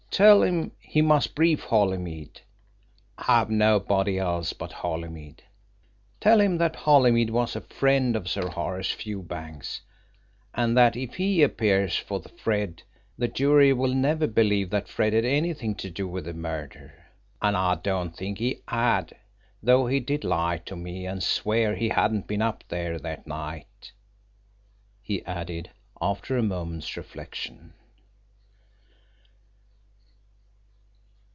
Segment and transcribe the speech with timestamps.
[0.13, 2.41] Tell him he must brief Holymead
[3.17, 5.41] have nobody else but Holymead.
[6.19, 9.79] Tell him that Holymead was a friend of Sir Horace Fewbanks's
[10.53, 12.83] and that if he appears for Fred
[13.17, 16.91] the jury will never believe that Fred had anything to do with the murder.
[17.41, 19.13] And I don't think he had,
[19.63, 23.93] though he did lie to me and swear he hadn't been up there that night,"
[25.01, 25.71] he added
[26.01, 27.75] after a moment's reflection.